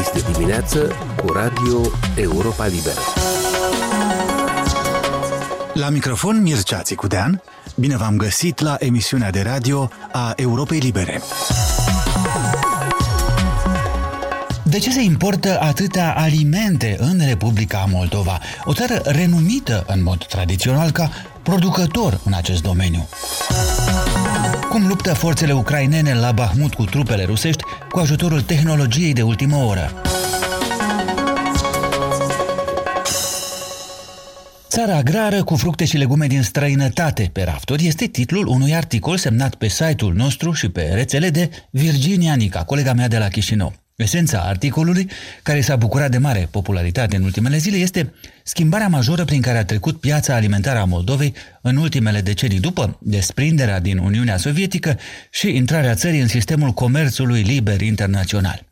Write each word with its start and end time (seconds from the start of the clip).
Este 0.00 0.30
dimineață 0.32 0.92
cu 1.16 1.32
Radio 1.32 1.80
Europa 2.14 2.66
Liberă. 2.66 3.00
La 5.72 5.88
microfon 5.88 6.42
Mircea 6.42 6.82
Țicudean, 6.82 7.42
bine 7.74 7.96
v-am 7.96 8.16
găsit 8.16 8.60
la 8.60 8.76
emisiunea 8.78 9.30
de 9.30 9.42
radio 9.42 9.90
a 10.12 10.32
Europei 10.36 10.78
Libere. 10.78 11.22
De 14.62 14.78
ce 14.78 14.90
se 14.90 15.02
importă 15.02 15.60
atâtea 15.60 16.14
alimente 16.16 16.96
în 17.00 17.20
Republica 17.26 17.84
Moldova, 17.90 18.38
o 18.64 18.72
țară 18.72 19.00
renumită 19.04 19.84
în 19.86 20.02
mod 20.02 20.24
tradițional 20.24 20.90
ca 20.90 21.10
producător 21.42 22.20
în 22.24 22.32
acest 22.32 22.62
domeniu? 22.62 23.08
Cum 24.78 24.86
luptă 24.86 25.14
forțele 25.14 25.52
ucrainene 25.52 26.14
la 26.14 26.32
Bahmut 26.32 26.74
cu 26.74 26.84
trupele 26.84 27.24
rusești 27.24 27.62
cu 27.90 27.98
ajutorul 27.98 28.40
tehnologiei 28.40 29.12
de 29.12 29.22
ultimă 29.22 29.56
oră? 29.56 29.92
Țara 34.68 34.96
agrară 34.96 35.44
cu 35.44 35.56
fructe 35.56 35.84
și 35.84 35.96
legume 35.96 36.26
din 36.26 36.42
străinătate 36.42 37.30
pe 37.32 37.42
rafturi 37.42 37.86
este 37.86 38.06
titlul 38.06 38.46
unui 38.46 38.74
articol 38.74 39.16
semnat 39.16 39.54
pe 39.54 39.68
site-ul 39.68 40.14
nostru 40.14 40.52
și 40.52 40.68
pe 40.68 40.90
rețele 40.94 41.30
de 41.30 41.50
Virginia 41.70 42.34
Nica, 42.34 42.64
colega 42.64 42.92
mea 42.92 43.08
de 43.08 43.18
la 43.18 43.28
Chișinău. 43.28 43.87
Esența 43.98 44.40
articolului, 44.40 45.10
care 45.42 45.60
s-a 45.60 45.76
bucurat 45.76 46.10
de 46.10 46.18
mare 46.18 46.48
popularitate 46.50 47.16
în 47.16 47.22
ultimele 47.22 47.56
zile, 47.56 47.76
este 47.76 48.12
schimbarea 48.42 48.88
majoră 48.88 49.24
prin 49.24 49.40
care 49.40 49.58
a 49.58 49.64
trecut 49.64 50.00
piața 50.00 50.34
alimentară 50.34 50.78
a 50.78 50.84
Moldovei 50.84 51.34
în 51.62 51.76
ultimele 51.76 52.20
decenii 52.20 52.60
după 52.60 52.98
desprinderea 53.00 53.80
din 53.80 53.98
Uniunea 53.98 54.36
Sovietică 54.36 54.98
și 55.30 55.56
intrarea 55.56 55.94
țării 55.94 56.20
în 56.20 56.28
sistemul 56.28 56.70
comerțului 56.70 57.42
liber 57.42 57.80
internațional. 57.80 58.64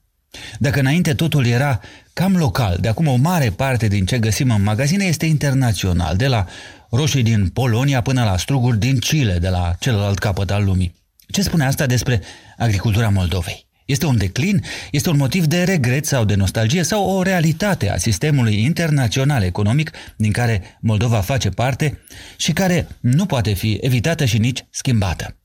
Dacă 0.59 0.81
înainte 0.81 1.15
totul 1.15 1.47
era 1.47 1.81
cam 2.13 2.37
local, 2.37 2.79
de 2.81 2.89
acum 2.89 3.07
o 3.07 3.17
mare 3.17 3.51
parte 3.51 3.89
din 3.89 4.05
ce 4.05 4.19
găsim 4.19 4.51
în 4.51 4.63
magazine 4.63 5.05
este 5.05 5.27
internațional, 5.27 6.17
de 6.17 6.27
la 6.27 6.47
roșii 6.91 7.23
din 7.23 7.49
Polonia 7.49 8.01
până 8.01 8.25
la 8.25 8.37
struguri 8.37 8.79
din 8.79 8.99
Chile, 8.99 9.39
de 9.39 9.49
la 9.49 9.75
celălalt 9.79 10.19
capăt 10.19 10.51
al 10.51 10.65
lumii. 10.65 10.95
Ce 11.27 11.43
spune 11.43 11.65
asta 11.65 11.87
despre 11.87 12.21
agricultura 12.57 13.09
Moldovei? 13.09 13.66
Este 13.87 14.07
un 14.07 14.17
declin? 14.17 14.63
Este 14.91 15.11
un 15.11 15.17
motiv 15.17 15.45
de 15.45 15.63
regret 15.63 16.07
sau 16.07 16.25
de 16.25 16.35
nostalgie 16.35 16.83
sau 16.83 17.09
o 17.09 17.23
realitate 17.23 17.91
a 17.91 17.97
sistemului 17.97 18.63
internațional 18.63 19.43
economic 19.43 19.91
din 20.17 20.33
care 20.33 20.63
Moldova 20.81 21.21
face 21.21 21.49
parte 21.49 21.99
și 22.37 22.53
care 22.53 22.87
nu 23.01 23.27
poate 23.27 23.53
fi 23.53 23.79
evitată 23.81 24.25
și 24.25 24.39
nici 24.39 24.67
schimbată? 24.71 25.37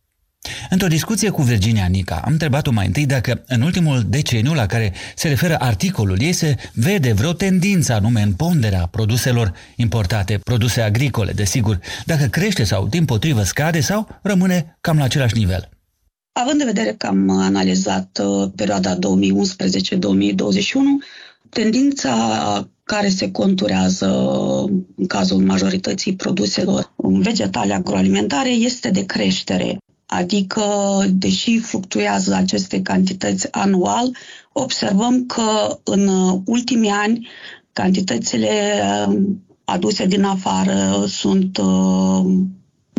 Într-o 0.70 0.88
discuție 0.88 1.30
cu 1.30 1.42
Virginia 1.42 1.86
Nica, 1.86 2.16
am 2.16 2.32
întrebat-o 2.32 2.72
mai 2.72 2.86
întâi 2.86 3.06
dacă 3.06 3.44
în 3.46 3.62
ultimul 3.62 4.04
deceniu 4.08 4.54
la 4.54 4.66
care 4.66 4.94
se 5.16 5.28
referă 5.28 5.56
articolul 5.60 6.22
ei 6.22 6.34
se 6.34 6.56
vede 6.74 7.14
vreo 7.14 7.34
tendință 7.34 7.94
anume 7.94 8.22
în 8.22 8.34
ponderea 8.34 8.86
produselor 8.86 9.54
importate, 9.76 10.38
produse 10.38 10.82
agricole, 10.82 11.32
desigur, 11.32 11.80
dacă 12.06 12.26
crește 12.26 12.64
sau 12.64 12.88
din 12.88 13.06
potrivă 13.06 13.44
scade 13.44 13.80
sau 13.80 14.20
rămâne 14.24 14.78
cam 14.82 14.98
la 14.98 15.04
același 15.04 15.38
nivel. 15.38 15.70
Având 16.34 16.60
în 16.60 16.66
vedere 16.66 16.94
că 16.94 17.08
am 17.08 17.30
analizat 17.30 18.22
uh, 18.24 18.50
perioada 18.56 18.96
2011-2021, 18.96 19.00
tendința 21.50 22.68
care 22.84 23.10
se 23.10 23.32
conturează 23.32 24.08
în 24.96 25.08
cazul 25.08 25.42
majorității 25.44 26.16
produselor 26.16 26.94
vegetale 26.96 27.74
agroalimentare 27.74 28.50
este 28.50 28.90
de 28.90 29.06
creștere. 29.06 29.78
Adică, 30.06 30.64
deși 31.10 31.60
fluctuează 31.60 32.34
aceste 32.34 32.82
cantități 32.82 33.52
anual, 33.52 34.16
observăm 34.52 35.26
că 35.26 35.80
în 35.84 36.10
ultimii 36.46 36.90
ani 36.90 37.28
cantitățile 37.74 38.50
uh, 39.08 39.18
aduse 39.64 40.06
din 40.06 40.24
afară 40.24 41.06
sunt 41.08 41.58
uh, 41.58 42.26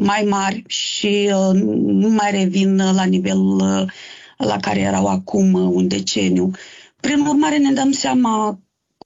mai 0.03 0.25
mari 0.29 0.65
și 0.67 1.31
uh, 1.35 1.61
nu 1.83 2.09
mai 2.09 2.31
revin 2.31 2.77
la 2.77 3.05
nivelul 3.05 3.61
uh, 3.61 3.93
la 4.37 4.57
care 4.57 4.81
erau 4.81 5.07
acum 5.07 5.53
uh, 5.53 5.71
un 5.73 5.89
deceniu. 5.89 6.51
Prin 7.01 7.21
urmare, 7.21 7.57
ne 7.59 7.73
dăm 7.73 7.93
seama, 7.93 8.59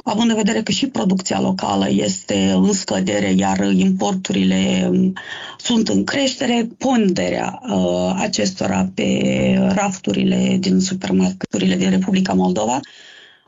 având 0.05 0.31
în 0.31 0.37
vedere 0.37 0.63
că 0.63 0.73
și 0.73 0.87
producția 0.87 1.41
locală 1.41 1.89
este 1.91 2.51
în 2.55 2.73
scădere, 2.73 3.33
iar 3.37 3.59
importurile 3.73 4.89
um, 4.91 5.13
sunt 5.59 5.89
în 5.89 6.05
creștere, 6.05 6.69
ponderea 6.79 7.61
uh, 7.63 8.15
acestora 8.17 8.91
pe 8.95 9.21
rafturile 9.75 10.57
din 10.61 10.81
supermarketurile 10.81 11.77
din 11.77 11.91
Republica 11.91 12.33
Moldova, 12.33 12.81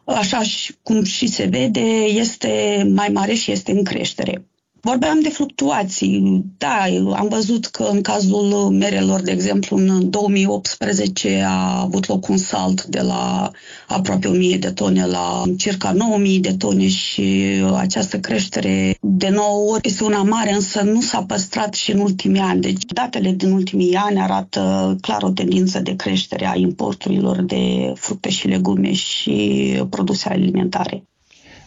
așa 0.05 0.41
cum 0.83 1.05
și 1.05 1.27
se 1.27 1.45
vede, 1.45 2.05
este 2.05 2.85
mai 2.95 3.09
mare 3.09 3.35
și 3.35 3.51
este 3.51 3.73
în 3.73 3.85
creștere. 3.85 4.45
Vorbeam 4.81 5.21
de 5.21 5.29
fluctuații. 5.29 6.45
Da, 6.59 6.85
am 7.15 7.29
văzut 7.29 7.67
că 7.67 7.83
în 7.83 8.01
cazul 8.01 8.71
merelor, 8.71 9.21
de 9.21 9.31
exemplu, 9.31 9.77
în 9.77 10.11
2018 10.11 11.43
a 11.47 11.81
avut 11.81 12.07
loc 12.07 12.29
un 12.29 12.37
salt 12.37 12.85
de 12.85 13.01
la 13.01 13.51
aproape 13.89 14.29
1000 14.29 14.57
de 14.57 14.71
tone 14.71 15.07
la 15.07 15.43
circa 15.57 15.93
9000 15.93 16.41
de 16.41 16.55
tone 16.57 16.89
și 16.89 17.45
această 17.77 18.19
creștere 18.19 18.97
de 19.01 19.29
9 19.29 19.73
ori 19.73 19.89
este 19.89 20.05
una 20.05 20.23
mare, 20.23 20.53
însă 20.53 20.83
nu 20.83 21.01
s-a 21.01 21.23
păstrat 21.23 21.75
și 21.75 21.93
în 21.93 21.99
ultimii 21.99 22.41
ani. 22.41 22.61
Deci 22.61 22.85
datele 22.85 23.31
din 23.31 23.51
ultimii 23.51 23.95
ani 23.95 24.21
arată 24.21 24.97
clar 25.01 25.23
o 25.23 25.31
tendință 25.31 25.81
de 25.81 25.97
creștere 25.97 26.47
a 26.47 26.57
importurilor 26.57 27.43
de 27.43 27.93
fructe 27.95 28.31
și 28.31 28.49
legume 28.49 28.93
și 28.93 29.83
produse 29.91 30.29
alimentare. 30.29 31.08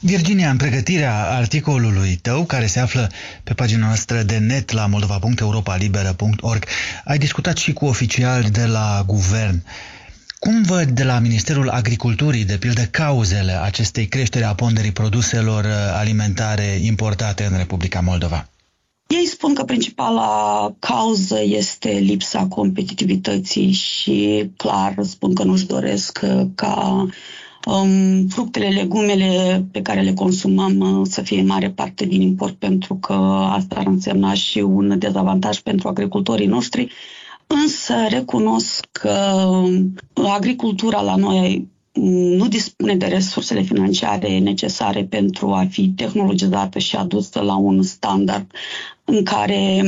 Virginia, 0.03 0.49
în 0.49 0.57
pregătirea 0.57 1.29
articolului 1.29 2.15
tău, 2.15 2.43
care 2.43 2.65
se 2.65 2.79
află 2.79 3.11
pe 3.43 3.53
pagina 3.53 3.85
noastră 3.85 4.21
de 4.21 4.37
net 4.37 4.71
la 4.71 4.85
moldova.europalibera.org, 4.85 6.65
ai 7.05 7.17
discutat 7.17 7.57
și 7.57 7.73
cu 7.73 7.85
oficiali 7.85 8.49
de 8.49 8.65
la 8.65 9.03
guvern. 9.05 9.63
Cum 10.39 10.61
văd 10.63 10.89
de 10.89 11.03
la 11.03 11.19
Ministerul 11.19 11.69
Agriculturii, 11.69 12.45
de 12.45 12.57
pildă, 12.57 12.81
cauzele 12.81 13.61
acestei 13.61 14.07
creșteri 14.07 14.43
a 14.43 14.53
ponderii 14.53 14.91
produselor 14.91 15.65
alimentare 15.93 16.79
importate 16.81 17.47
în 17.51 17.57
Republica 17.57 17.99
Moldova? 17.99 18.49
Ei 19.07 19.25
spun 19.25 19.53
că 19.53 19.63
principala 19.63 20.73
cauză 20.79 21.39
este 21.43 21.89
lipsa 21.89 22.45
competitivității 22.45 23.71
și 23.71 24.49
clar 24.57 24.95
spun 25.01 25.33
că 25.33 25.43
nu-și 25.43 25.65
doresc 25.65 26.19
ca 26.55 27.07
um, 27.65 28.27
fructele, 28.27 28.67
legumele 28.67 29.63
pe 29.71 29.81
care 29.81 30.01
le 30.01 30.13
consumăm 30.13 30.79
uh, 30.79 31.07
să 31.09 31.21
fie 31.21 31.41
mare 31.43 31.69
parte 31.69 32.05
din 32.05 32.21
import, 32.21 32.53
pentru 32.53 32.95
că 32.95 33.13
asta 33.51 33.75
ar 33.75 33.85
însemna 33.85 34.33
și 34.33 34.59
un 34.59 34.99
dezavantaj 34.99 35.59
pentru 35.59 35.87
agricultorii 35.87 36.47
noștri. 36.47 36.91
Însă 37.47 37.93
recunosc 38.09 38.85
că 38.91 39.43
agricultura 40.15 41.01
la 41.01 41.15
noi 41.15 41.67
nu 42.37 42.47
dispune 42.47 42.95
de 42.95 43.05
resursele 43.05 43.61
financiare 43.61 44.39
necesare 44.39 45.03
pentru 45.03 45.51
a 45.51 45.65
fi 45.69 45.89
tehnologizată 45.89 46.79
și 46.79 46.95
adusă 46.95 47.39
la 47.39 47.55
un 47.55 47.81
standard 47.81 48.51
în 49.05 49.23
care 49.23 49.83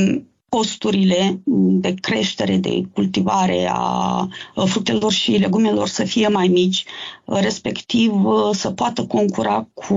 costurile 0.54 1.40
de 1.80 1.94
creștere, 2.00 2.56
de 2.56 2.82
cultivare 2.92 3.68
a 3.72 4.28
fructelor 4.64 5.12
și 5.12 5.30
legumelor 5.30 5.88
să 5.88 6.04
fie 6.04 6.28
mai 6.28 6.48
mici, 6.48 6.84
respectiv 7.24 8.12
să 8.52 8.70
poată 8.70 9.04
concura 9.04 9.68
cu 9.74 9.96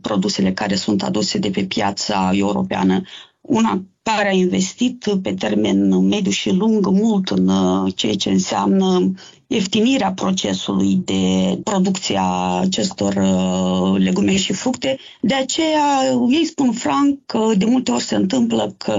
produsele 0.00 0.52
care 0.52 0.74
sunt 0.74 1.02
aduse 1.02 1.38
de 1.38 1.50
pe 1.50 1.64
piața 1.64 2.30
europeană. 2.34 3.02
Una 3.40 3.82
care 4.02 4.28
a 4.28 4.32
investit 4.32 5.04
pe 5.22 5.34
termen 5.34 6.06
mediu 6.06 6.30
și 6.30 6.50
lung 6.52 6.86
mult 6.86 7.28
în 7.28 7.50
ceea 7.94 8.14
ce 8.14 8.30
înseamnă 8.30 9.12
ieftinirea 9.46 10.12
procesului 10.12 10.94
de 11.04 11.58
producție 11.64 12.18
a 12.20 12.60
acestor 12.60 13.14
uh, 13.14 14.02
legume 14.02 14.36
și 14.36 14.52
fructe. 14.52 14.98
De 15.20 15.34
aceea, 15.34 16.02
ei 16.30 16.44
spun 16.44 16.72
franc 16.72 17.18
că 17.26 17.52
de 17.56 17.64
multe 17.64 17.90
ori 17.90 18.02
se 18.02 18.14
întâmplă 18.14 18.74
că 18.76 18.96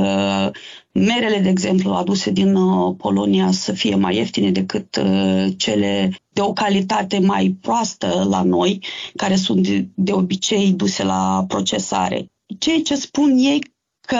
merele, 0.91 1.39
de 1.39 1.49
exemplu, 1.49 1.91
aduse 1.91 2.31
din 2.31 2.55
uh, 2.55 2.95
Polonia 2.97 3.51
să 3.51 3.71
fie 3.71 3.95
mai 3.95 4.15
ieftine 4.15 4.51
decât 4.51 4.95
uh, 4.95 5.45
cele 5.57 6.11
de 6.29 6.41
o 6.41 6.53
calitate 6.53 7.19
mai 7.19 7.57
proastă 7.61 8.25
la 8.29 8.43
noi, 8.43 8.79
care 9.15 9.35
sunt 9.35 9.67
de 9.93 10.11
obicei 10.11 10.71
duse 10.71 11.03
la 11.03 11.45
procesare. 11.47 12.25
Ceea 12.59 12.81
ce 12.81 12.95
spun 12.95 13.37
ei 13.37 13.61
că 14.07 14.17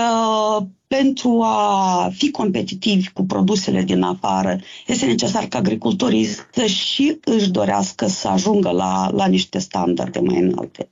pentru 0.88 1.42
a 1.44 2.10
fi 2.14 2.32
competitivi 2.32 3.10
cu 3.10 3.26
produsele 3.26 3.84
din 3.84 4.02
afară, 4.02 4.60
este 4.88 5.06
necesar 5.06 5.44
ca 5.44 5.58
agricultorii 5.58 6.26
să 6.54 6.66
și 6.66 7.18
își 7.24 7.50
dorească 7.50 8.08
să 8.08 8.28
ajungă 8.28 8.70
la, 8.70 9.10
la 9.14 9.26
niște 9.26 9.60
standarde 9.60 10.20
mai 10.20 10.40
înalte. 10.40 10.90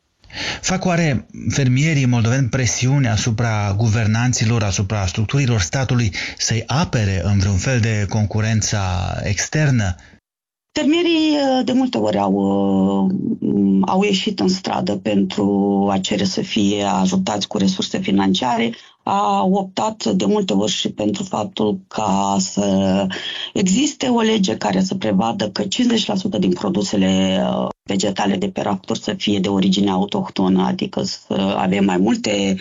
Fac 0.61 0.85
oare 0.85 1.27
fermierii 1.49 2.05
moldoveni 2.05 2.49
presiune 2.49 3.09
asupra 3.09 3.73
guvernanților, 3.77 4.63
asupra 4.63 5.05
structurilor 5.05 5.61
statului 5.61 6.13
să-i 6.37 6.63
apere 6.65 7.21
în 7.23 7.37
vreun 7.37 7.57
fel 7.57 7.79
de 7.79 8.05
concurența 8.09 9.13
externă? 9.23 9.95
Fermierii 10.79 11.37
de 11.63 11.71
multe 11.71 11.97
ori 11.97 12.17
au 12.17 12.37
au 13.85 14.03
ieșit 14.03 14.39
în 14.39 14.47
stradă 14.47 14.97
pentru 14.97 15.87
a 15.91 15.97
cere 15.99 16.23
să 16.23 16.41
fie 16.41 16.83
ajutați 16.83 17.47
cu 17.47 17.57
resurse 17.57 17.97
financiare, 17.99 18.73
a 19.03 19.43
optat 19.43 20.05
de 20.05 20.25
multe 20.25 20.53
ori 20.53 20.71
și 20.71 20.89
pentru 20.91 21.23
faptul 21.23 21.79
ca 21.87 22.35
să 22.39 23.07
existe 23.53 24.07
o 24.07 24.19
lege 24.19 24.57
care 24.57 24.81
să 24.81 24.95
prevadă 24.95 25.49
că 25.49 25.63
50% 25.63 25.67
din 26.39 26.53
produsele 26.53 27.41
uh, 27.43 27.67
vegetale 27.83 28.35
de 28.35 28.49
pe 28.49 28.61
rafturi 28.61 28.99
să 28.99 29.13
fie 29.13 29.39
de 29.39 29.49
origine 29.49 29.89
autohtonă, 29.89 30.63
adică 30.63 31.03
să 31.03 31.55
avem 31.57 31.85
mai 31.85 31.97
multe, 31.97 32.55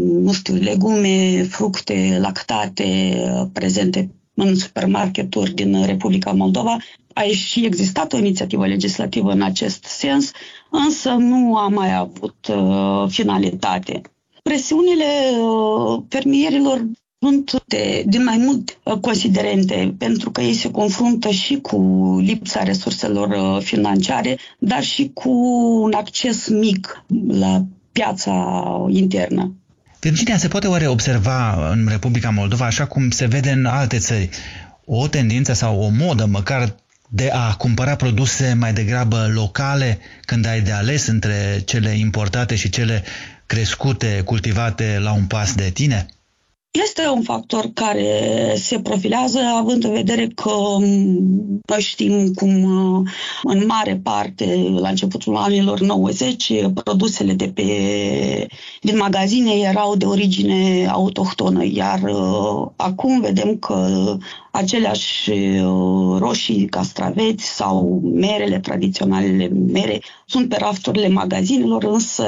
nu 0.00 0.32
știu, 0.32 0.54
legume, 0.54 1.42
fructe, 1.42 2.18
lactate 2.20 3.16
uh, 3.40 3.46
prezente 3.52 4.10
în 4.34 4.54
supermarketuri 4.54 5.54
din 5.54 5.84
Republica 5.84 6.30
Moldova. 6.32 6.76
A 7.18 7.22
și 7.22 7.64
existat 7.64 8.12
o 8.12 8.18
inițiativă 8.18 8.66
legislativă 8.66 9.30
în 9.32 9.42
acest 9.42 9.84
sens, 9.84 10.30
însă 10.70 11.10
nu 11.10 11.56
a 11.56 11.68
mai 11.68 11.96
avut 11.96 12.46
uh, 12.48 13.08
finalitate. 13.08 14.00
Presiunile 14.42 15.04
uh, 15.40 16.02
fermierilor 16.08 16.86
sunt 17.18 17.62
de, 17.66 18.04
din 18.06 18.24
mai 18.24 18.36
mult 18.36 18.78
uh, 18.82 18.98
considerente, 19.00 19.94
pentru 19.98 20.30
că 20.30 20.40
ei 20.40 20.54
se 20.54 20.70
confruntă 20.70 21.28
și 21.28 21.58
cu 21.60 21.78
lipsa 22.20 22.62
resurselor 22.62 23.28
uh, 23.28 23.62
financiare, 23.62 24.38
dar 24.58 24.82
și 24.82 25.10
cu 25.14 25.30
un 25.82 25.92
acces 25.92 26.48
mic 26.48 27.04
la 27.28 27.64
piața 27.92 28.34
internă. 28.88 29.52
Virginia, 30.00 30.36
se 30.36 30.48
poate 30.48 30.66
oare 30.66 30.86
observa 30.86 31.70
în 31.70 31.86
Republica 31.88 32.30
Moldova, 32.30 32.64
așa 32.64 32.86
cum 32.86 33.10
se 33.10 33.26
vede 33.26 33.50
în 33.50 33.64
alte 33.64 33.98
țări, 33.98 34.28
o 34.84 35.06
tendință 35.06 35.52
sau 35.52 35.80
o 35.80 35.88
modă 35.88 36.26
măcar 36.30 36.74
de 37.08 37.30
a 37.32 37.54
cumpăra 37.54 37.96
produse 37.96 38.54
mai 38.54 38.72
degrabă 38.72 39.28
locale 39.32 39.98
când 40.24 40.46
ai 40.46 40.60
de 40.60 40.72
ales 40.72 41.06
între 41.06 41.62
cele 41.64 41.90
importate 41.90 42.54
și 42.54 42.68
cele 42.68 43.04
crescute, 43.46 44.22
cultivate 44.24 44.98
la 44.98 45.12
un 45.12 45.26
pas 45.26 45.54
de 45.54 45.70
tine? 45.70 46.06
Este 46.82 47.08
un 47.08 47.22
factor 47.22 47.70
care 47.74 48.52
se 48.56 48.80
profilează, 48.80 49.38
având 49.38 49.84
în 49.84 49.92
vedere 49.92 50.26
că 50.26 50.50
noi 51.66 51.80
știm 51.80 52.32
cum 52.34 52.64
în 53.42 53.66
mare 53.66 54.00
parte, 54.02 54.74
la 54.78 54.88
începutul 54.88 55.36
anilor 55.36 55.80
90, 55.80 56.52
produsele 56.84 57.32
de 57.32 57.48
pe, 57.54 57.62
din 58.80 58.96
magazine 58.96 59.52
erau 59.52 59.96
de 59.96 60.04
origine 60.04 60.86
autohtonă, 60.90 61.64
iar 61.64 62.02
uh, 62.02 62.68
acum 62.76 63.20
vedem 63.20 63.56
că 63.56 64.16
aceleași 64.50 65.30
uh, 65.30 66.18
roșii, 66.18 66.66
castraveți 66.66 67.44
sau 67.44 68.00
merele, 68.14 68.58
tradiționalele 68.60 69.48
mere, 69.48 70.00
sunt 70.26 70.48
pe 70.48 70.56
rafturile 70.58 71.08
magazinelor, 71.08 71.84
însă 71.84 72.24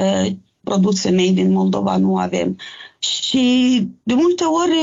produse 0.62 1.10
made 1.10 1.30
din 1.30 1.52
Moldova 1.52 1.96
nu 1.96 2.16
avem. 2.16 2.56
Și 2.98 3.88
de 4.02 4.14
multe 4.14 4.44
ori 4.44 4.78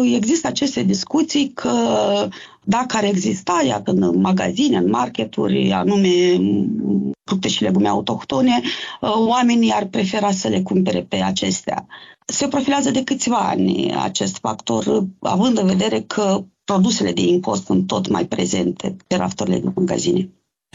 uh, 0.00 0.14
există 0.16 0.46
aceste 0.46 0.82
discuții 0.82 1.52
că 1.54 1.70
dacă 2.64 2.96
ar 2.96 3.04
exista, 3.04 3.62
iată, 3.66 3.90
în 3.90 4.20
magazine, 4.20 4.76
în 4.76 4.90
marketuri, 4.90 5.72
anume 5.72 6.40
fructe 7.24 7.48
și 7.48 7.62
legume 7.62 7.88
autohtone, 7.88 8.60
uh, 9.00 9.10
oamenii 9.26 9.70
ar 9.70 9.84
prefera 9.84 10.30
să 10.30 10.48
le 10.48 10.62
cumpere 10.62 11.02
pe 11.02 11.16
acestea. 11.16 11.86
Se 12.26 12.48
profilează 12.48 12.90
de 12.90 13.04
câțiva 13.04 13.36
ani 13.36 13.94
acest 13.94 14.36
factor, 14.36 15.06
având 15.20 15.58
în 15.58 15.66
vedere 15.66 16.00
că 16.00 16.44
produsele 16.64 17.12
de 17.12 17.20
import 17.20 17.64
sunt 17.64 17.86
tot 17.86 18.08
mai 18.08 18.26
prezente 18.26 18.96
pe 19.06 19.16
rafturile 19.16 19.58
din 19.58 19.72
magazine. 19.74 20.30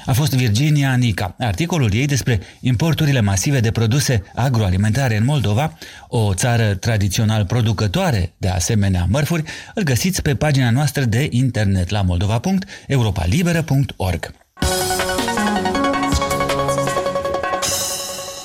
A 0.05 0.13
fost 0.13 0.33
Virginia 0.33 0.95
Nica. 0.95 1.35
Articolul 1.39 1.93
ei 1.93 2.05
despre 2.05 2.39
importurile 2.59 3.21
masive 3.21 3.59
de 3.59 3.71
produse 3.71 4.23
agroalimentare 4.35 5.17
în 5.17 5.25
Moldova, 5.25 5.77
o 6.07 6.33
țară 6.33 6.75
tradițional 6.75 7.45
producătoare 7.45 8.33
de 8.37 8.47
asemenea 8.47 9.05
mărfuri, 9.09 9.43
îl 9.73 9.83
găsiți 9.83 10.21
pe 10.21 10.35
pagina 10.35 10.69
noastră 10.69 11.03
de 11.03 11.27
internet 11.31 11.89
la 11.89 12.01
moldova.europalibera.org. 12.01 14.33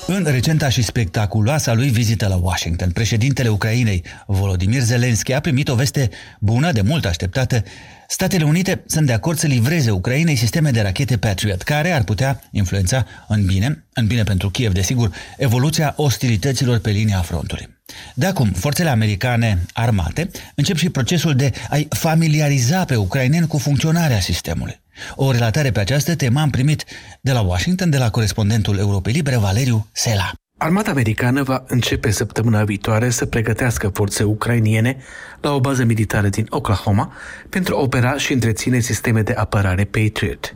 În 0.07 0.23
recenta 0.23 0.69
și 0.69 0.81
spectaculoasa 0.81 1.73
lui 1.73 1.89
vizită 1.89 2.27
la 2.27 2.35
Washington, 2.35 2.91
președintele 2.91 3.49
Ucrainei, 3.49 4.03
Volodymyr 4.27 4.81
Zelensky, 4.81 5.33
a 5.33 5.39
primit 5.39 5.69
o 5.69 5.75
veste 5.75 6.09
bună, 6.39 6.71
de 6.71 6.81
mult 6.81 7.05
așteptată. 7.05 7.63
Statele 8.11 8.43
Unite 8.43 8.83
sunt 8.85 9.05
de 9.05 9.13
acord 9.13 9.37
să 9.37 9.47
livreze 9.47 9.91
Ucrainei 9.91 10.35
sisteme 10.35 10.71
de 10.71 10.81
rachete 10.81 11.17
Patriot, 11.17 11.61
care 11.61 11.91
ar 11.91 12.03
putea 12.03 12.41
influența 12.51 13.05
în 13.27 13.45
bine, 13.45 13.85
în 13.93 14.07
bine 14.07 14.23
pentru 14.23 14.49
Kiev, 14.49 14.73
desigur, 14.73 15.13
evoluția 15.37 15.93
ostilităților 15.97 16.79
pe 16.79 16.89
linia 16.89 17.21
frontului. 17.21 17.77
De 18.13 18.25
acum, 18.25 18.51
forțele 18.51 18.89
americane 18.89 19.65
armate 19.73 20.29
încep 20.55 20.77
și 20.77 20.89
procesul 20.89 21.35
de 21.35 21.51
a-i 21.69 21.87
familiariza 21.89 22.85
pe 22.85 22.95
ucraineni 22.95 23.47
cu 23.47 23.57
funcționarea 23.57 24.19
sistemului. 24.19 24.79
O 25.15 25.31
relatare 25.31 25.71
pe 25.71 25.79
această 25.79 26.15
temă 26.15 26.39
am 26.39 26.49
primit 26.49 26.85
de 27.21 27.31
la 27.31 27.41
Washington, 27.41 27.89
de 27.89 27.97
la 27.97 28.09
corespondentul 28.09 28.77
Europei 28.77 29.13
Libere, 29.13 29.37
Valeriu 29.37 29.87
Sela. 29.91 30.31
Armata 30.61 30.91
americană 30.91 31.43
va 31.43 31.63
începe 31.67 32.11
săptămâna 32.11 32.63
viitoare 32.63 33.09
să 33.09 33.25
pregătească 33.25 33.87
forțe 33.87 34.23
ucrainiene 34.23 34.97
la 35.41 35.53
o 35.53 35.59
bază 35.59 35.83
militară 35.83 36.27
din 36.27 36.45
Oklahoma 36.49 37.13
pentru 37.49 37.75
a 37.75 37.79
opera 37.81 38.17
și 38.17 38.33
întreține 38.33 38.79
sisteme 38.79 39.21
de 39.21 39.33
apărare 39.33 39.83
Patriot. 39.83 40.55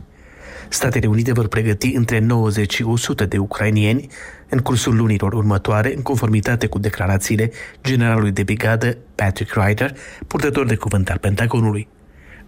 Statele 0.68 1.06
Unite 1.06 1.32
vor 1.32 1.48
pregăti 1.48 1.94
între 1.94 2.18
90 2.18 2.74
și 2.74 2.82
100 2.82 3.26
de 3.26 3.38
ucrainieni 3.38 4.06
în 4.48 4.58
cursul 4.58 4.96
lunilor 4.96 5.32
următoare, 5.32 5.94
în 5.94 6.02
conformitate 6.02 6.66
cu 6.66 6.78
declarațiile 6.78 7.50
generalului 7.82 8.32
de 8.32 8.42
brigadă 8.42 8.96
Patrick 9.14 9.54
Ryder, 9.54 9.96
purtător 10.26 10.66
de 10.66 10.76
cuvânt 10.76 11.10
al 11.10 11.18
Pentagonului. 11.18 11.88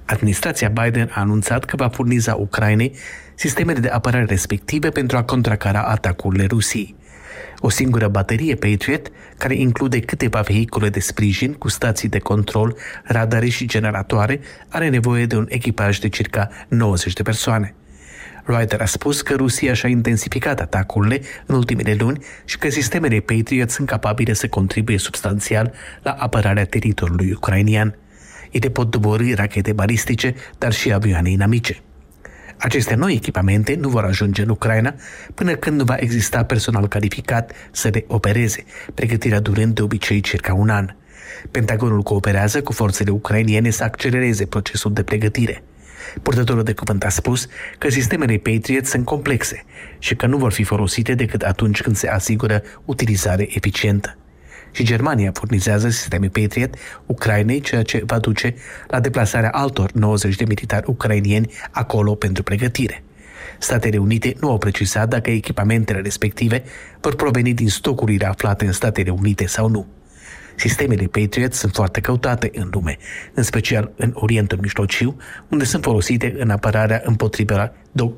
Administrația 0.05 0.69
Biden 0.69 1.11
a 1.12 1.20
anunțat 1.20 1.64
că 1.64 1.76
va 1.76 1.88
furniza 1.88 2.35
Ucrainei 2.35 2.97
sistemele 3.35 3.79
de 3.79 3.88
apărare 3.88 4.25
respective 4.25 4.88
pentru 4.88 5.17
a 5.17 5.23
contracara 5.23 5.82
atacurile 5.82 6.44
Rusiei. 6.44 6.94
O 7.61 7.69
singură 7.69 8.08
baterie 8.08 8.55
Patriot, 8.55 9.11
care 9.38 9.55
include 9.55 10.00
câteva 10.00 10.41
vehicule 10.41 10.88
de 10.88 11.00
sprijin 11.00 11.53
cu 11.53 11.69
stații 11.69 12.08
de 12.08 12.19
control, 12.19 12.76
radare 13.05 13.49
și 13.49 13.67
generatoare, 13.67 14.41
are 14.69 14.88
nevoie 14.88 15.26
de 15.26 15.37
un 15.37 15.47
echipaj 15.49 15.99
de 15.99 16.08
circa 16.08 16.49
90 16.69 17.12
de 17.12 17.23
persoane. 17.23 17.75
Reuters 18.44 18.82
a 18.82 18.87
spus 18.87 19.22
că 19.22 19.34
Rusia 19.34 19.72
și-a 19.72 19.89
intensificat 19.89 20.60
atacurile 20.60 21.20
în 21.46 21.55
ultimele 21.55 21.94
luni 21.98 22.25
și 22.44 22.58
că 22.58 22.69
sistemele 22.69 23.20
Patriot 23.20 23.70
sunt 23.70 23.89
capabile 23.89 24.32
să 24.32 24.48
contribuie 24.48 24.98
substanțial 24.98 25.72
la 26.03 26.10
apărarea 26.10 26.65
teritoriului 26.65 27.32
ucrainian. 27.32 27.98
Ele 28.51 28.69
pot 28.69 28.91
dobori 28.91 29.34
rachete 29.34 29.72
balistice, 29.72 30.34
dar 30.58 30.72
și 30.72 30.93
avioane 30.93 31.31
inamice. 31.31 31.81
Aceste 32.58 32.94
noi 32.94 33.15
echipamente 33.15 33.75
nu 33.75 33.89
vor 33.89 34.05
ajunge 34.05 34.43
în 34.43 34.48
Ucraina 34.48 34.94
până 35.34 35.55
când 35.55 35.79
nu 35.79 35.84
va 35.84 35.96
exista 35.98 36.44
personal 36.44 36.89
calificat 36.89 37.53
să 37.70 37.89
le 37.89 38.05
opereze, 38.08 38.65
pregătirea 38.94 39.41
durând 39.41 39.75
de 39.75 39.82
obicei 39.82 40.20
circa 40.20 40.55
un 40.55 40.69
an. 40.69 40.94
Pentagonul 41.51 42.03
cooperează 42.03 42.63
cu 42.63 42.72
forțele 42.72 43.10
ucrainiene 43.10 43.70
să 43.70 43.84
accelereze 43.84 44.46
procesul 44.46 44.93
de 44.93 45.03
pregătire. 45.03 45.63
Purtătorul 46.22 46.63
de 46.63 46.72
cuvânt 46.72 47.05
a 47.05 47.08
spus 47.08 47.46
că 47.79 47.89
sistemele 47.89 48.36
Patriot 48.36 48.86
sunt 48.86 49.05
complexe 49.05 49.65
și 49.98 50.15
că 50.15 50.27
nu 50.27 50.36
vor 50.36 50.53
fi 50.53 50.63
folosite 50.63 51.15
decât 51.15 51.43
atunci 51.43 51.82
când 51.82 51.96
se 51.96 52.08
asigură 52.08 52.63
utilizare 52.84 53.46
eficientă 53.51 54.17
și 54.70 54.85
Germania 54.85 55.31
furnizează 55.35 55.89
sisteme 55.89 56.29
Patriot 56.29 56.75
Ucrainei, 57.06 57.61
ceea 57.61 57.82
ce 57.82 58.03
va 58.06 58.19
duce 58.19 58.55
la 58.89 59.01
deplasarea 59.01 59.51
altor 59.51 59.93
90 59.93 60.37
de 60.37 60.44
militari 60.44 60.85
ucrainieni 60.87 61.53
acolo 61.70 62.15
pentru 62.15 62.43
pregătire. 62.43 63.03
Statele 63.58 63.99
Unite 63.99 64.35
nu 64.41 64.51
au 64.51 64.58
precizat 64.58 65.08
dacă 65.08 65.31
echipamentele 65.31 66.01
respective 66.01 66.63
vor 67.01 67.15
proveni 67.15 67.55
din 67.55 67.69
stocurile 67.69 68.27
aflate 68.27 68.67
în 68.67 68.73
Statele 68.73 69.11
Unite 69.11 69.46
sau 69.46 69.69
nu. 69.69 69.87
Sistemele 70.56 71.06
Patriot 71.06 71.53
sunt 71.53 71.73
foarte 71.73 72.01
căutate 72.01 72.51
în 72.55 72.69
lume, 72.73 72.96
în 73.35 73.43
special 73.43 73.93
în 73.96 74.11
Orientul 74.15 74.58
Mijlociu, 74.61 75.17
unde 75.49 75.65
sunt 75.65 75.82
folosite 75.82 76.35
în 76.39 76.51
apărarea 76.51 77.03
împotriva 77.05 77.73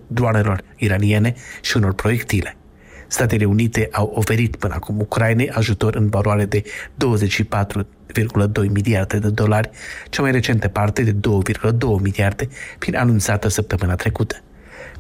droanelor 0.07 0.63
iraniene 0.77 1.35
și 1.61 1.77
unor 1.77 1.95
proiectile. 1.95 2.57
Statele 3.09 3.45
Unite 3.45 3.89
au 3.93 4.13
oferit 4.15 4.57
până 4.57 4.75
acum 4.75 5.01
Ucrainei 5.01 5.51
ajutor 5.51 5.95
în 5.95 6.09
valoare 6.09 6.45
de 6.45 6.63
24,2 6.63 6.71
miliarde 8.73 9.19
de 9.19 9.31
dolari, 9.31 9.71
cea 10.11 10.23
mai 10.23 10.31
recentă 10.31 10.69
parte 10.69 11.03
de 11.03 11.13
2,2 11.13 11.17
miliarde, 12.01 12.49
fiind 12.79 12.99
anunțată 12.99 13.49
săptămâna 13.49 13.95
trecută. 13.95 14.37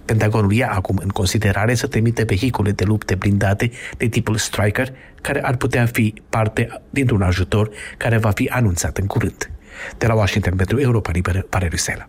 Pentagonul 0.05 0.53
ia 0.53 0.71
acum 0.73 1.00
în 1.03 1.09
considerare 1.09 1.75
să 1.75 1.87
trimite 1.87 2.23
vehicule 2.23 2.71
de 2.71 2.85
lupte 2.85 3.15
blindate 3.15 3.71
de 3.97 4.07
tipul 4.07 4.37
Striker, 4.37 4.88
care 5.21 5.45
ar 5.45 5.57
putea 5.57 5.87
fi 5.87 6.15
parte 6.29 6.83
dintr-un 6.91 7.23
ajutor 7.23 7.71
care 7.97 8.17
va 8.17 8.31
fi 8.31 8.49
anunțat 8.49 8.99
în 8.99 9.07
curând. 9.07 9.50
De 9.99 10.07
la 10.07 10.15
Washington 10.15 10.57
pentru 10.57 10.81
Europa 10.81 11.11
Liberă, 11.11 11.47
pare 11.49 11.69
Rusela. 11.71 12.09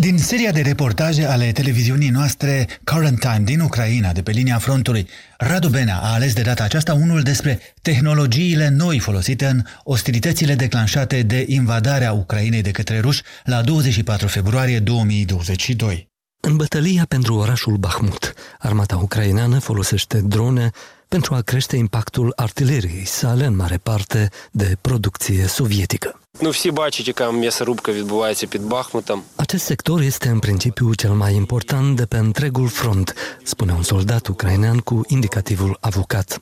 Din 0.00 0.18
seria 0.18 0.52
de 0.52 0.60
reportaje 0.60 1.24
ale 1.24 1.52
televiziunii 1.52 2.08
noastre 2.08 2.66
Current 2.84 3.18
Time 3.18 3.42
din 3.44 3.60
Ucraina, 3.60 4.12
de 4.12 4.22
pe 4.22 4.30
linia 4.30 4.58
frontului, 4.58 5.08
Radu 5.38 5.68
Benea 5.68 5.96
a 5.96 6.12
ales 6.12 6.32
de 6.32 6.42
data 6.42 6.64
aceasta 6.64 6.94
unul 6.94 7.22
despre 7.22 7.60
tehnologiile 7.82 8.68
noi 8.68 8.98
folosite 8.98 9.46
în 9.46 9.62
ostilitățile 9.84 10.54
declanșate 10.54 11.22
de 11.22 11.44
invadarea 11.48 12.12
Ucrainei 12.12 12.62
de 12.62 12.70
către 12.70 13.00
ruși 13.00 13.22
la 13.44 13.62
24 13.62 14.26
februarie 14.26 14.78
2022. 14.78 16.08
În 16.40 16.56
bătălia 16.56 17.04
pentru 17.08 17.34
orașul 17.34 17.76
Bahmut, 17.76 18.32
armata 18.58 18.96
ucraineană 18.96 19.58
folosește 19.58 20.20
drone 20.20 20.70
pentru 21.08 21.34
a 21.34 21.40
crește 21.40 21.76
impactul 21.76 22.32
artileriei 22.36 23.06
sale 23.06 23.44
în 23.44 23.56
mare 23.56 23.76
parte 23.76 24.28
de 24.52 24.76
producție 24.80 25.46
sovietică. 25.46 26.19
Ну, 26.41 26.49
всі 26.49 26.71
бачать, 26.71 27.07
яка 27.07 27.31
м'ясорубка 27.31 27.91
відбувається 27.91 28.47
під 28.47 28.61
Бахмутом. 28.61 29.23
Acest 29.37 29.71
sector 29.71 30.01
este 30.01 30.29
în 30.29 30.39
principiu 30.39 30.93
cel 30.95 31.13
mai 31.13 31.33
important 31.35 31.95
de 31.95 32.05
pe 32.05 32.17
întregul 32.17 32.67
front, 32.67 33.13
spune 33.43 33.73
un 33.73 33.83
soldat 33.83 34.27
ucrainean 34.27 34.79
cu 34.79 35.01
indicativul 35.07 35.77
avocat. 35.79 36.39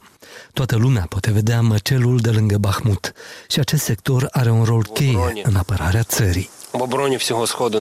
Toată 0.54 0.76
lumea 0.76 1.06
poate 1.10 1.32
vedea 1.32 1.62
măcelul 1.62 2.18
de 2.18 2.30
lângă 2.30 2.58
Bahmut 2.58 3.14
și 3.48 3.60
acest 3.60 3.84
sector 3.84 4.28
are 4.32 4.52
un 4.52 4.64
rol 4.64 4.84
cheie 4.84 5.42
în 5.44 5.56
apărarea 5.56 6.04
țării. 6.04 6.50
В 6.72 6.82
обороні 6.82 7.18
всього 7.18 7.46
Сходу. 7.46 7.78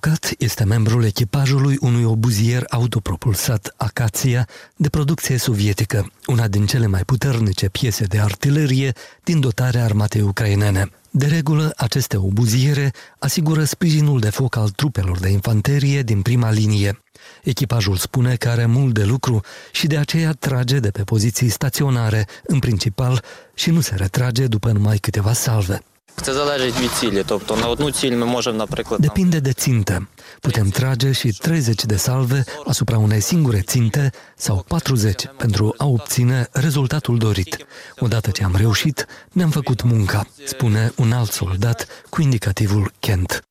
Avocat 0.00 0.34
este 0.38 0.64
membrul 0.64 1.04
echipajului 1.04 1.76
unui 1.80 2.04
obuzier 2.04 2.64
autopropulsat 2.68 3.74
Acația 3.76 4.48
de 4.76 4.88
producție 4.88 5.36
sovietică, 5.36 6.12
una 6.26 6.48
din 6.48 6.66
cele 6.66 6.86
mai 6.86 7.00
puternice 7.04 7.68
piese 7.68 8.04
de 8.04 8.18
artilerie 8.18 8.92
din 9.24 9.40
dotarea 9.40 9.84
armatei 9.84 10.20
ucrainene. 10.20 10.90
De 11.10 11.26
regulă, 11.26 11.72
aceste 11.76 12.16
obuziere 12.16 12.92
asigură 13.18 13.64
sprijinul 13.64 14.20
de 14.20 14.30
foc 14.30 14.56
al 14.56 14.68
trupelor 14.68 15.18
de 15.18 15.28
infanterie 15.28 16.02
din 16.02 16.22
prima 16.22 16.50
linie. 16.50 17.02
Echipajul 17.42 17.96
spune 17.96 18.34
că 18.34 18.48
are 18.48 18.66
mult 18.66 18.94
de 18.94 19.04
lucru 19.04 19.40
și 19.72 19.86
de 19.86 19.96
aceea 19.96 20.32
trage 20.32 20.78
de 20.78 20.90
pe 20.90 21.02
poziții 21.02 21.48
staționare, 21.48 22.26
în 22.46 22.58
principal, 22.58 23.24
și 23.54 23.70
nu 23.70 23.80
se 23.80 23.94
retrage 23.94 24.46
după 24.46 24.72
numai 24.72 24.96
câteva 24.96 25.32
salve. 25.32 25.82
Це 26.21 26.33
залежить 26.33 26.79
від 26.79 26.91
цілі. 26.91 27.23
Тобто 27.25 27.55
на 27.55 27.67
одну 27.67 27.91
ціль 27.91 28.15
ми 28.15 28.25
можемо, 28.25 28.57
наприклад, 28.57 29.01
там, 29.01 29.09
Depinde 29.09 29.39
de 29.39 29.53
țintă. 29.53 30.07
Putem 30.41 30.69
trage 30.69 31.11
și 31.11 31.29
30 31.41 31.85
de 31.85 31.95
salve 31.95 32.43
asupra 32.65 32.97
unei 32.97 33.19
singure 33.19 33.61
ținte 33.61 34.11
sau 34.35 34.65
40 34.67 35.25
pentru 35.37 35.75
a 35.77 35.85
obține 35.85 36.47
rezultatul 36.51 37.17
dorit. 37.17 37.65
Odată 37.99 38.29
ce 38.29 38.43
am 38.43 38.55
reușit, 38.55 39.05
ne-am 39.31 39.49
făcut 39.49 39.81
munca, 39.81 40.27
spune 40.45 40.91
un 40.95 41.11
alt 41.11 41.31
soldat 41.31 41.87
cu 42.09 42.21
indicativul 42.21 42.91
Kent. 42.99 43.43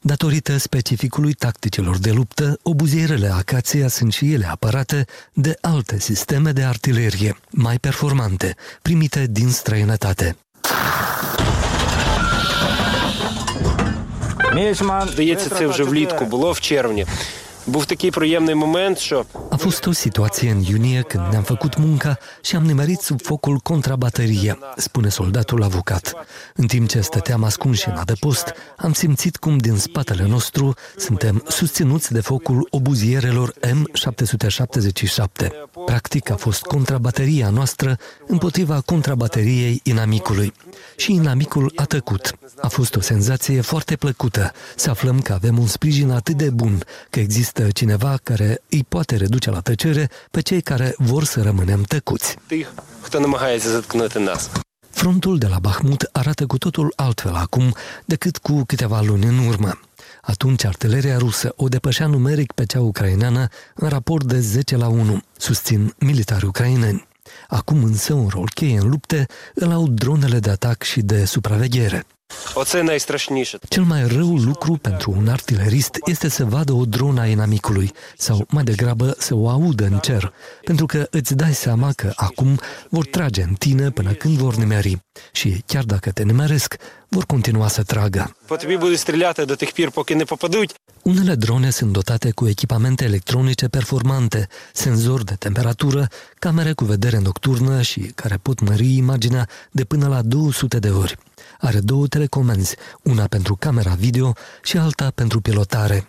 Datorită 0.00 0.56
specificului 0.56 1.32
tacticilor 1.32 1.98
de 1.98 2.10
luptă, 2.10 2.58
obuzierele 2.62 3.28
Acația 3.28 3.88
sunt 3.88 4.12
și 4.12 4.32
ele 4.32 4.46
apărate 4.46 5.04
de 5.32 5.58
alte 5.60 5.98
sisteme 5.98 6.52
de 6.52 6.62
artilerie, 6.62 7.36
mai 7.50 7.78
performante, 7.78 8.54
primite 8.82 9.26
din 9.30 9.50
străinătate. 9.50 10.36
Здається, 15.11 15.49
це 15.49 15.67
вже 15.67 15.83
влітку 15.83 16.25
було 16.25 16.51
в 16.51 16.59
червні. 16.59 17.05
Був 17.67 17.85
такий 17.85 18.11
приємний 18.11 18.55
момент, 18.55 18.99
що 18.99 19.25
fost 19.63 19.85
o 19.85 19.91
situație 19.91 20.51
în 20.51 20.61
iunie 20.61 21.01
când 21.01 21.23
ne-am 21.29 21.43
făcut 21.43 21.77
munca 21.77 22.17
și 22.41 22.55
am 22.55 22.63
nimerit 22.63 22.99
sub 22.99 23.21
focul 23.21 23.57
contrabaterie, 23.57 24.57
spune 24.75 25.09
soldatul 25.09 25.63
avocat. 25.63 26.13
În 26.55 26.67
timp 26.67 26.87
ce 26.87 27.01
stăteam 27.01 27.43
ascunși 27.43 27.87
în 27.87 27.95
adăpost, 27.95 28.53
am 28.77 28.93
simțit 28.93 29.37
cum 29.37 29.57
din 29.57 29.77
spatele 29.77 30.25
nostru 30.27 30.73
suntem 30.97 31.43
susținuți 31.47 32.11
de 32.11 32.21
focul 32.21 32.67
obuzierelor 32.69 33.53
M777. 33.53 35.47
Practic 35.85 36.29
a 36.29 36.35
fost 36.35 36.61
contrabateria 36.61 37.49
noastră 37.49 37.97
împotriva 38.27 38.81
contrabateriei 38.85 39.79
inamicului. 39.83 40.53
Și 40.95 41.13
inamicul 41.13 41.71
a 41.75 41.83
tăcut. 41.83 42.37
A 42.61 42.67
fost 42.67 42.95
o 42.95 43.01
senzație 43.01 43.61
foarte 43.61 43.95
plăcută 43.95 44.51
să 44.75 44.89
aflăm 44.89 45.21
că 45.21 45.33
avem 45.33 45.57
un 45.57 45.67
sprijin 45.67 46.11
atât 46.11 46.35
de 46.35 46.49
bun, 46.49 46.83
că 47.09 47.19
există 47.19 47.67
cineva 47.71 48.19
care 48.23 48.61
îi 48.69 48.85
poate 48.89 49.15
reduce 49.15 49.51
la 49.53 49.59
tăcere 49.59 50.09
pe 50.31 50.41
cei 50.41 50.61
care 50.61 50.95
vor 50.97 51.23
să 51.23 51.41
rămânem 51.41 51.81
tăcuți. 51.81 52.35
Frontul 54.89 55.37
de 55.37 55.47
la 55.47 55.59
Bahmut 55.59 56.09
arată 56.11 56.45
cu 56.45 56.57
totul 56.57 56.93
altfel 56.95 57.33
acum 57.33 57.75
decât 58.05 58.37
cu 58.37 58.63
câteva 58.63 59.01
luni 59.01 59.25
în 59.25 59.37
urmă. 59.47 59.79
Atunci 60.21 60.63
artileria 60.63 61.17
rusă 61.17 61.53
o 61.55 61.67
depășea 61.67 62.07
numeric 62.07 62.51
pe 62.51 62.65
cea 62.65 62.81
ucraineană 62.81 63.47
în 63.75 63.89
raport 63.89 64.25
de 64.25 64.39
10 64.39 64.77
la 64.77 64.87
1, 64.87 65.21
susțin 65.37 65.93
militari 65.99 66.45
ucraineni. 66.45 67.07
Acum 67.47 67.83
însă 67.83 68.13
un 68.13 68.27
rol 68.27 68.49
cheie 68.55 68.77
în 68.77 68.89
lupte 68.89 69.25
îl 69.53 69.71
au 69.71 69.87
dronele 69.87 70.39
de 70.39 70.49
atac 70.49 70.81
și 70.81 71.01
de 71.01 71.25
supraveghere. 71.25 72.05
Оце 72.54 72.82
найстрашніше. 72.82 73.58
Cel 73.68 73.82
mai 73.82 74.06
rău 74.06 74.36
lucru 74.36 74.76
pentru 74.76 75.14
un 75.16 75.28
artilerist 75.28 75.98
este 76.04 76.28
să 76.28 76.44
vadă 76.44 76.72
o 76.72 76.84
dronă 76.84 77.20
a 77.20 77.26
inamicului 77.26 77.92
sau 78.16 78.46
mai 78.48 78.64
degrabă 78.64 79.14
să 79.18 79.34
o 79.34 79.48
audă 79.48 79.84
în 79.84 79.98
cer, 79.98 80.32
pentru 80.64 80.86
că 80.86 81.06
îți 81.10 81.34
dai 81.34 81.54
seama 81.54 81.92
că 81.92 82.12
acum 82.16 82.60
vor 82.88 83.06
trage 83.06 83.42
în 83.42 83.54
tine 83.54 83.90
până 83.90 84.12
când 84.12 84.36
vor 84.36 84.54
nimeri 84.54 84.98
și 85.32 85.62
chiar 85.66 85.84
dacă 85.84 86.10
te 86.10 86.22
nimeresc, 86.22 86.76
vor 87.12 87.24
continua 87.26 87.68
să 87.68 87.82
tragă. 87.82 88.36
По 88.46 88.56
тобі 88.56 88.76
будуть 88.76 89.00
стріляти 89.00 89.44
до 89.44 89.56
тих 89.56 89.72
пір, 89.72 89.90
поки 89.90 90.14
не 90.14 90.24
попадуть. 90.24 90.74
Unele 91.02 91.34
drone 91.34 91.70
sunt 91.70 91.92
dotate 91.92 92.30
cu 92.30 92.48
echipamente 92.48 93.04
electronice 93.04 93.68
performante, 93.68 94.48
senzori 94.72 95.24
de 95.24 95.34
temperatură, 95.34 96.08
camere 96.38 96.72
cu 96.72 96.84
vedere 96.84 97.18
nocturnă 97.18 97.82
și 97.82 98.00
care 98.00 98.36
pot 98.42 98.60
mări 98.60 98.96
imaginea 98.96 99.48
de 99.70 99.84
până 99.84 100.08
la 100.08 100.22
200 100.22 100.78
de 100.78 100.90
ori. 100.90 101.16
Are 101.58 101.80
două 101.80 102.06
telecomenzi, 102.06 102.76
una 103.02 103.24
pentru 103.24 103.56
camera 103.56 103.94
video 103.98 104.32
și 104.62 104.76
alta 104.76 105.12
pentru 105.14 105.40
pilotare. 105.40 106.08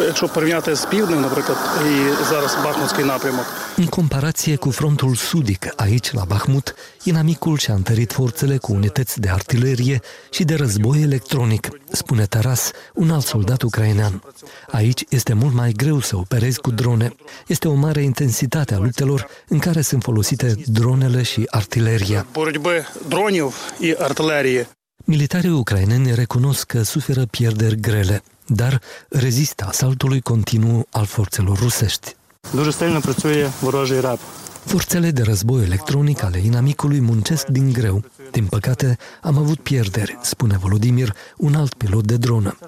Якщо 0.00 0.28
порівняти 0.28 0.74
з 0.74 0.84
півднем, 0.84 1.20
наприклад, 1.20 1.58
і 1.86 2.24
зараз 2.30 2.56
Бахмутський 2.64 3.04
напрямок, 3.04 3.46
În 3.78 3.86
comparație 3.86 4.56
cu 4.56 4.70
frontul 4.70 5.14
sudic, 5.14 5.72
aici 5.76 6.12
la 6.12 6.24
Bahmut, 6.24 6.74
inamicul 7.02 7.58
și-a 7.58 7.74
întărit 7.74 8.12
forțele 8.12 8.56
cu 8.56 8.72
unități 8.72 9.20
de 9.20 9.28
artilerie 9.28 10.00
și 10.30 10.44
de 10.44 10.54
război 10.54 11.02
electronic, 11.02 11.68
spune 11.90 12.24
Taras, 12.24 12.70
un 12.94 13.10
alt 13.10 13.24
soldat 13.24 13.62
ucrainean. 13.62 14.22
Aici 14.70 15.04
este 15.08 15.32
mult 15.32 15.54
mai 15.54 15.72
greu 15.72 16.00
să 16.00 16.16
operezi 16.16 16.60
cu 16.60 16.70
drone. 16.70 17.14
Este 17.46 17.68
o 17.68 17.74
mare 17.74 18.02
intensitate 18.02 18.74
a 18.74 18.78
luptelor 18.78 19.26
în 19.48 19.58
care 19.58 19.80
sunt 19.80 20.02
folosite 20.02 20.54
dronele 20.66 21.22
și 21.22 21.46
artileria. 21.50 22.26
боротьби 22.32 22.84
дронів 23.08 23.52
і 23.80 23.94
артилерії. 24.00 24.66
Militarii 25.08 25.50
ucraineni 25.50 26.14
recunosc 26.14 26.66
că 26.66 26.82
suferă 26.82 27.26
pierderi 27.26 27.80
grele, 27.80 28.22
dar 28.46 28.80
rezistă 29.08 29.64
asaltului 29.68 30.20
continuu 30.20 30.86
al 30.90 31.04
forțelor 31.04 31.58
rusești. 31.58 32.16
Дуже 32.52 32.72
сильно 32.72 33.00
працює 33.00 33.50
ворожий 33.60 34.00
реп. 34.00 34.18
Forțele 34.66 35.10
de 35.10 35.22
război 35.22 35.62
electronic 35.62 36.22
ale 36.22 36.38
inamicului 36.38 37.00
muncesc 37.00 37.46
din 37.46 37.72
greu. 37.72 38.04
Din 38.30 38.46
păcate, 38.46 38.98
am 39.22 39.38
avut 39.38 39.58
pierderi, 39.58 40.18
spune 40.22 40.56
Volodimir, 40.56 41.14
un 41.36 41.54
alt 41.54 41.74
pilot 41.74 42.04
de 42.06 42.16
dronă. 42.16 42.58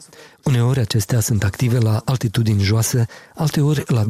Uneori 0.43 0.81
acestea 0.81 1.21
sunt 1.21 1.45
active 1.45 1.79
la 1.79 2.03
altitudini 2.05 2.63
joase, 2.63 3.07
alteori 3.35 3.83
la 3.87 4.05
200-250 4.05 4.07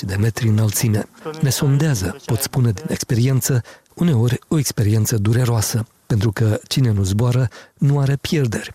de 0.00 0.14
metri 0.14 0.48
înălțime. 0.48 1.08
Ne 1.40 1.50
sondează, 1.50 2.16
pot 2.24 2.40
spune 2.40 2.70
din 2.70 2.84
experiență, 2.88 3.62
uneori 3.94 4.38
o 4.48 4.58
experiență 4.58 5.16
dureroasă, 5.16 5.86
pentru 6.06 6.32
că 6.32 6.60
cine 6.68 6.90
nu 6.90 7.02
zboară 7.02 7.48
nu 7.74 7.98
are 7.98 8.16
pierderi. 8.16 8.74